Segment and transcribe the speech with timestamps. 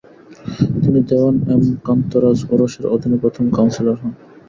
[0.81, 4.11] তিনি দেওয়ান এম কান্তরাজ উরস এর অধীনে প্রথম কাউন্সিলর হন।